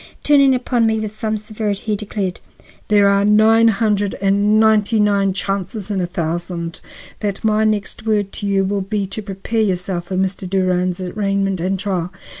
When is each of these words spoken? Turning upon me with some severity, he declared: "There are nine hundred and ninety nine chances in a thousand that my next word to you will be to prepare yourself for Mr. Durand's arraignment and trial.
Turning 0.23 0.55
upon 0.55 0.87
me 0.87 0.99
with 0.99 1.13
some 1.15 1.37
severity, 1.37 1.83
he 1.83 1.95
declared: 1.95 2.39
"There 2.87 3.07
are 3.07 3.23
nine 3.23 3.67
hundred 3.67 4.15
and 4.19 4.59
ninety 4.59 4.99
nine 4.99 5.31
chances 5.31 5.91
in 5.91 6.01
a 6.01 6.07
thousand 6.07 6.81
that 7.19 7.43
my 7.43 7.65
next 7.65 8.03
word 8.07 8.31
to 8.33 8.47
you 8.47 8.63
will 8.63 8.81
be 8.81 9.05
to 9.05 9.21
prepare 9.21 9.61
yourself 9.61 10.05
for 10.05 10.15
Mr. 10.17 10.49
Durand's 10.49 11.01
arraignment 11.01 11.61
and 11.61 11.77
trial. 11.79 12.09